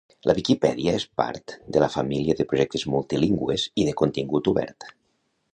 [0.29, 4.93] La Viquipèdia és part de la família de projectes multilingües i de contingut obert